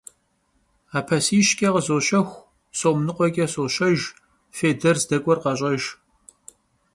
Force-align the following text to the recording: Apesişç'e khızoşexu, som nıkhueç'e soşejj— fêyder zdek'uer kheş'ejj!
Apesişç'e 0.97 1.69
khızoşexu, 1.73 2.43
som 2.79 2.97
nıkhueç'e 3.05 3.45
soşejj— 3.53 4.01
fêyder 4.57 4.97
zdek'uer 5.01 5.39
kheş'ejj! 5.43 5.85